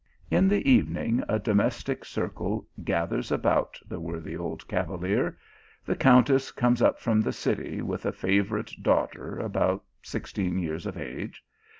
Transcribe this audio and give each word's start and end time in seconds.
i 0.31 0.35
In 0.35 0.47
the 0.47 0.67
evening, 0.67 1.23
a 1.29 1.37
domestic 1.37 2.03
circle 2.05 2.67
gathers 2.83 3.31
about 3.31 3.79
the 3.87 3.99
worthy 3.99 4.35
old 4.35 4.67
cavalier. 4.67 5.37
The 5.85 5.95
countess 5.95 6.51
comes 6.51 6.81
up 6.81 6.99
from 6.99 7.21
the 7.21 7.31
city, 7.31 7.83
with 7.83 8.03
a 8.07 8.11
favourite 8.11 8.71
daughter 8.81 9.37
about 9.37 9.83
sixteen 10.01 10.57
years 10.57 10.87
of 10.87 10.97
age. 10.97 11.45